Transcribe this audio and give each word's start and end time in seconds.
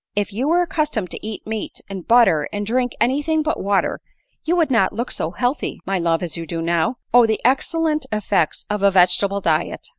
If 0.15 0.33
you 0.33 0.47
were 0.47 0.63
accustomed 0.63 1.11
to 1.11 1.23
eat 1.23 1.45
meat, 1.45 1.79
and 1.87 2.07
butter, 2.07 2.49
and 2.51 2.65
drink 2.65 2.93
any 2.99 3.21
thing 3.21 3.43
but 3.43 3.61
water, 3.61 3.99
you 4.43 4.55
would 4.55 4.71
not 4.71 4.93
look 4.93 5.11
so 5.11 5.29
healthy, 5.29 5.79
my 5.85 5.99
love, 5.99 6.23
as 6.23 6.35
you 6.35 6.47
do 6.47 6.59
now 6.59 6.95
O 7.13 7.27
the 7.27 7.39
excellent 7.45 8.07
effects 8.11 8.65
of 8.67 8.81
a 8.81 8.91
vege 8.91 9.19
table 9.19 9.41
diet 9.41 9.89